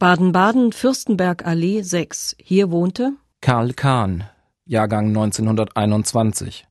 Baden-Baden, 0.00 0.70
Fürstenbergallee 0.70 1.82
6. 1.82 2.36
Hier 2.40 2.70
wohnte 2.70 3.14
Karl 3.40 3.74
Kahn, 3.74 4.22
Jahrgang 4.64 5.08
1921. 5.08 6.68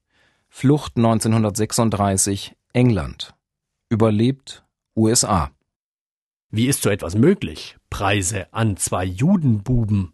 Flucht 0.48 0.96
1936, 0.96 2.56
England. 2.72 3.36
Überlebt 3.90 4.64
USA. 4.96 5.52
Wie 6.52 6.68
ist 6.68 6.82
so 6.82 6.90
etwas 6.90 7.16
möglich? 7.16 7.76
Preise 7.90 8.48
an 8.54 8.78
zwei 8.78 9.04
Judenbuben. 9.04 10.14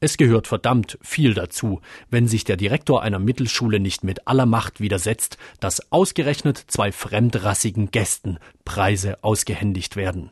Es 0.00 0.16
gehört 0.16 0.46
verdammt 0.46 0.98
viel 1.02 1.34
dazu, 1.34 1.82
wenn 2.08 2.28
sich 2.28 2.44
der 2.44 2.56
Direktor 2.56 3.02
einer 3.02 3.18
Mittelschule 3.18 3.78
nicht 3.78 4.04
mit 4.04 4.26
aller 4.26 4.46
Macht 4.46 4.80
widersetzt, 4.80 5.36
dass 5.60 5.92
ausgerechnet 5.92 6.64
zwei 6.68 6.92
fremdrassigen 6.92 7.90
Gästen 7.90 8.38
Preise 8.64 9.22
ausgehändigt 9.22 9.96
werden. 9.96 10.30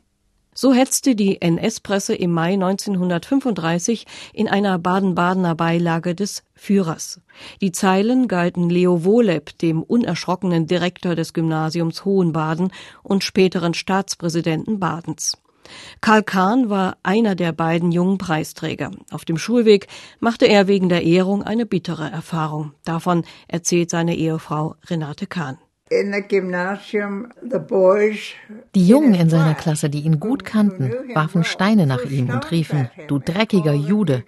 So 0.62 0.72
hetzte 0.72 1.16
die 1.16 1.42
NS-Presse 1.42 2.14
im 2.14 2.30
Mai 2.30 2.52
1935 2.52 4.06
in 4.32 4.46
einer 4.46 4.78
Baden-Badener 4.78 5.56
Beilage 5.56 6.14
des 6.14 6.44
Führers. 6.54 7.20
Die 7.60 7.72
Zeilen 7.72 8.28
galten 8.28 8.70
Leo 8.70 9.02
Wohleb, 9.02 9.58
dem 9.58 9.82
unerschrockenen 9.82 10.68
Direktor 10.68 11.16
des 11.16 11.32
Gymnasiums 11.32 12.04
Hohenbaden 12.04 12.70
und 13.02 13.24
späteren 13.24 13.74
Staatspräsidenten 13.74 14.78
Badens. 14.78 15.36
Karl 16.00 16.22
Kahn 16.22 16.70
war 16.70 16.96
einer 17.02 17.34
der 17.34 17.50
beiden 17.50 17.90
jungen 17.90 18.18
Preisträger. 18.18 18.92
Auf 19.10 19.24
dem 19.24 19.38
Schulweg 19.38 19.88
machte 20.20 20.46
er 20.46 20.68
wegen 20.68 20.88
der 20.88 21.02
Ehrung 21.02 21.42
eine 21.42 21.66
bittere 21.66 22.08
Erfahrung. 22.08 22.72
Davon 22.84 23.24
erzählt 23.48 23.90
seine 23.90 24.14
Ehefrau 24.14 24.76
Renate 24.88 25.26
Kahn. 25.26 25.58
Die 28.74 28.86
Jungen 28.86 29.14
in 29.14 29.30
seiner 29.30 29.54
Klasse, 29.54 29.90
die 29.90 30.00
ihn 30.00 30.20
gut 30.20 30.44
kannten, 30.44 30.92
warfen 31.14 31.44
Steine 31.44 31.86
nach 31.86 32.04
ihm 32.04 32.30
und 32.30 32.50
riefen, 32.50 32.90
du 33.08 33.18
dreckiger 33.18 33.74
Jude. 33.74 34.24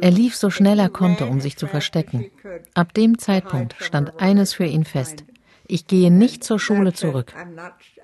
Er 0.00 0.10
lief 0.10 0.36
so 0.36 0.50
schnell 0.50 0.78
er 0.78 0.88
konnte, 0.88 1.26
um 1.26 1.40
sich 1.40 1.56
zu 1.56 1.66
verstecken. 1.66 2.26
Ab 2.74 2.94
dem 2.94 3.18
Zeitpunkt 3.18 3.74
stand 3.78 4.20
eines 4.20 4.54
für 4.54 4.64
ihn 4.64 4.84
fest. 4.84 5.24
Ich 5.66 5.86
gehe 5.86 6.10
nicht 6.10 6.44
zur 6.44 6.58
Schule 6.58 6.92
zurück. 6.92 7.32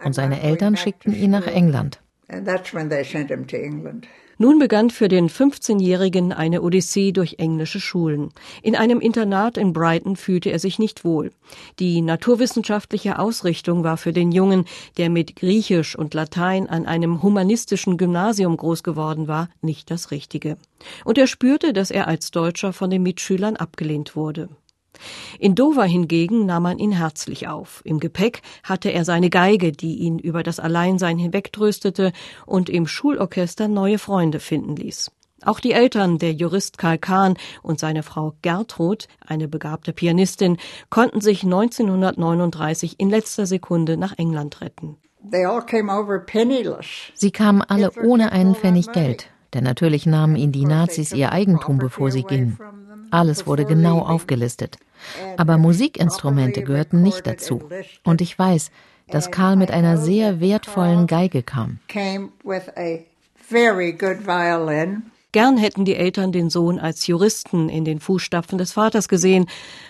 Und 0.04 0.14
seine 0.14 0.42
Eltern 0.42 0.77
schickten 0.77 1.14
ihn 1.14 1.30
nach 1.30 1.47
England. 1.47 2.00
Nun 4.38 4.58
begann 4.58 4.88
für 4.88 5.08
den 5.08 5.28
15-Jährigen 5.28 6.32
eine 6.32 6.62
Odyssee 6.62 7.12
durch 7.12 7.34
englische 7.36 7.78
Schulen. 7.78 8.30
In 8.62 8.74
einem 8.74 8.98
Internat 9.00 9.58
in 9.58 9.74
Brighton 9.74 10.16
fühlte 10.16 10.50
er 10.50 10.58
sich 10.58 10.78
nicht 10.78 11.04
wohl. 11.04 11.30
Die 11.78 12.00
naturwissenschaftliche 12.00 13.18
Ausrichtung 13.18 13.84
war 13.84 13.98
für 13.98 14.14
den 14.14 14.32
Jungen, 14.32 14.64
der 14.96 15.10
mit 15.10 15.36
Griechisch 15.36 15.94
und 15.94 16.14
Latein 16.14 16.70
an 16.70 16.86
einem 16.86 17.22
humanistischen 17.22 17.98
Gymnasium 17.98 18.56
groß 18.56 18.82
geworden 18.82 19.28
war, 19.28 19.50
nicht 19.60 19.90
das 19.90 20.10
Richtige. 20.10 20.56
Und 21.04 21.18
er 21.18 21.26
spürte, 21.26 21.74
dass 21.74 21.90
er 21.90 22.08
als 22.08 22.30
Deutscher 22.30 22.72
von 22.72 22.88
den 22.88 23.02
Mitschülern 23.02 23.56
abgelehnt 23.56 24.16
wurde. 24.16 24.48
In 25.38 25.54
Dover 25.54 25.84
hingegen 25.84 26.46
nahm 26.46 26.64
man 26.64 26.78
ihn 26.78 26.92
herzlich 26.92 27.48
auf. 27.48 27.80
Im 27.84 28.00
Gepäck 28.00 28.42
hatte 28.62 28.90
er 28.92 29.04
seine 29.04 29.30
Geige, 29.30 29.72
die 29.72 29.96
ihn 29.96 30.18
über 30.18 30.42
das 30.42 30.60
Alleinsein 30.60 31.18
hinwegtröstete 31.18 32.12
und 32.46 32.68
im 32.68 32.86
Schulorchester 32.86 33.68
neue 33.68 33.98
Freunde 33.98 34.40
finden 34.40 34.76
ließ. 34.76 35.10
Auch 35.42 35.58
die 35.58 35.72
Eltern, 35.72 36.18
der 36.18 36.32
Jurist 36.34 36.76
Karl 36.76 36.98
Kahn 36.98 37.34
und 37.62 37.80
seine 37.80 38.02
Frau 38.02 38.34
Gertrud, 38.42 39.08
eine 39.26 39.48
begabte 39.48 39.92
Pianistin, 39.92 40.58
konnten 40.90 41.22
sich 41.22 41.44
1939 41.44 42.96
in 42.98 43.08
letzter 43.08 43.46
Sekunde 43.46 43.96
nach 43.96 44.18
England 44.18 44.60
retten. 44.60 44.98
Sie 47.14 47.30
kamen 47.30 47.62
alle 47.62 47.90
ohne 48.02 48.32
einen 48.32 48.54
Pfennig 48.54 48.92
Geld, 48.92 49.30
denn 49.54 49.64
natürlich 49.64 50.06
nahmen 50.06 50.36
ihnen 50.36 50.52
die 50.52 50.66
Nazis 50.66 51.12
ihr 51.12 51.32
Eigentum, 51.32 51.78
bevor 51.78 52.10
sie 52.10 52.22
gingen. 52.22 52.58
Alles 53.10 53.46
wurde 53.46 53.64
genau 53.64 54.00
aufgelistet. 54.00 54.78
Aber 55.36 55.58
Musikinstrumente 55.58 56.62
gehörten 56.62 57.02
nicht 57.02 57.26
dazu. 57.26 57.69
Und 58.04 58.20
ich 58.20 58.38
weiß, 58.38 58.70
dass 59.08 59.30
Karl 59.30 59.56
mit 59.56 59.70
einer 59.70 59.97
sehr 59.97 60.41
wertvollen 60.41 61.06
Geige 61.06 61.42
kam. 61.42 61.80
Gern 65.32 65.56
hätten 65.58 65.84
die 65.84 65.94
Eltern 65.94 66.32
den 66.32 66.50
Sohn 66.50 66.78
als 66.78 67.06
Juristen 67.06 67.69
in 67.69 67.84
den 67.84 68.00
Fußstapfen 68.00 68.58
des 68.58 68.72
Vaters 68.72 69.08
gesehen, 69.08 69.47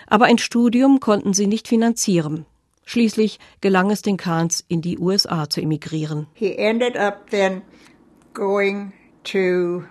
aber 0.07 0.25
ein 0.25 0.37
Studium 0.37 0.99
konnten 0.99 1.33
sie 1.33 1.47
nicht 1.47 1.67
finanzieren. 1.67 2.45
Schließlich 2.85 3.39
gelang 3.61 3.89
es 3.89 4.01
den 4.01 4.17
Kahns, 4.17 4.63
in 4.67 4.81
die 4.81 4.99
USA 4.99 5.49
zu 5.49 5.61
emigrieren. 5.61 6.27
He 6.33 6.57
ended 6.57 6.97
up 6.97 7.29
then 7.29 7.61
going 8.33 8.91
to 9.23 9.83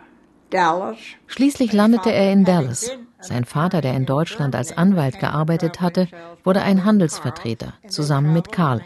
Schließlich 1.27 1.73
landete 1.73 2.13
er 2.13 2.33
in 2.33 2.45
Dallas. 2.45 2.91
Sein 3.21 3.45
Vater, 3.45 3.81
der 3.81 3.95
in 3.95 4.07
Deutschland 4.07 4.55
als 4.57 4.77
Anwalt 4.77 5.21
gearbeitet 5.21 5.81
hatte, 5.81 6.09
wurde 6.43 6.63
ein 6.63 6.85
Handelsvertreter, 6.85 7.75
zusammen 7.89 8.33
mit 8.33 8.51
Karl. 8.51 8.83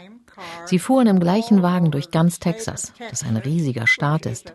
Sie 0.65 0.79
fuhren 0.79 1.07
im 1.07 1.19
gleichen 1.19 1.61
Wagen 1.63 1.91
durch 1.91 2.11
ganz 2.11 2.39
Texas, 2.39 2.93
das 3.09 3.23
ein 3.23 3.37
riesiger 3.37 3.87
Staat 3.87 4.25
ist. 4.25 4.53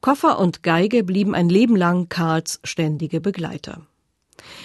Koffer 0.00 0.38
und 0.38 0.62
Geige 0.62 1.02
blieben 1.02 1.34
ein 1.34 1.48
Leben 1.48 1.76
lang 1.76 2.08
Karls 2.08 2.60
ständige 2.62 3.20
Begleiter. 3.20 3.86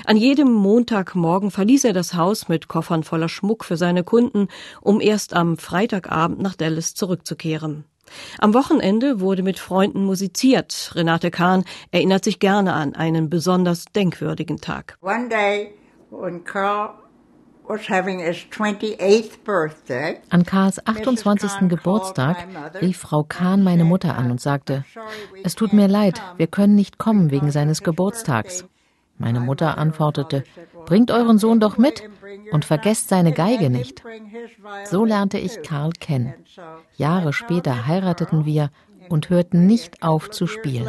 An 0.05 0.17
jedem 0.17 0.51
Montagmorgen 0.51 1.51
verließ 1.51 1.85
er 1.85 1.93
das 1.93 2.13
Haus 2.13 2.49
mit 2.49 2.67
Koffern 2.67 3.03
voller 3.03 3.29
Schmuck 3.29 3.63
für 3.63 3.77
seine 3.77 4.03
Kunden, 4.03 4.47
um 4.81 4.99
erst 4.99 5.33
am 5.33 5.57
Freitagabend 5.57 6.41
nach 6.41 6.55
Dallas 6.55 6.95
zurückzukehren. 6.95 7.85
Am 8.39 8.53
Wochenende 8.53 9.19
wurde 9.19 9.43
mit 9.43 9.59
Freunden 9.59 10.05
musiziert. 10.05 10.91
Renate 10.95 11.31
Kahn 11.31 11.63
erinnert 11.91 12.23
sich 12.23 12.39
gerne 12.39 12.73
an 12.73 12.95
einen 12.95 13.29
besonders 13.29 13.85
denkwürdigen 13.85 14.57
Tag. 14.57 14.97
One 15.01 15.29
day 15.29 15.73
when 16.11 16.43
Carl 16.43 16.91
an 20.29 20.43
Karls 20.43 20.87
28. 20.87 21.69
Geburtstag 21.69 22.47
rief 22.81 22.97
Frau 22.97 23.23
Kahn 23.23 23.63
meine 23.63 23.83
Mutter 23.83 24.17
an 24.17 24.31
und 24.31 24.41
sagte, 24.41 24.85
es 25.43 25.53
tut 25.53 25.71
mir 25.73 25.87
leid, 25.87 26.19
wir 26.37 26.47
können 26.47 26.73
nicht 26.73 26.97
kommen 26.97 27.29
wegen 27.29 27.51
seines 27.51 27.83
Geburtstags. 27.83 28.65
Meine 29.19 29.41
Mutter 29.41 29.77
antwortete, 29.77 30.43
bringt 30.85 31.11
euren 31.11 31.37
Sohn 31.37 31.59
doch 31.59 31.77
mit 31.77 32.01
und 32.51 32.65
vergesst 32.65 33.09
seine 33.09 33.33
Geige 33.33 33.69
nicht. 33.69 34.01
So 34.85 35.03
lernte 35.05 35.37
ich 35.37 35.61
Karl 35.61 35.91
kennen. 35.91 36.33
Jahre 36.95 37.33
später 37.33 37.85
heirateten 37.85 38.45
wir 38.45 38.71
und 39.09 39.29
hörten 39.29 39.67
nicht 39.67 40.01
auf 40.03 40.29
zu 40.31 40.47
spielen. 40.47 40.87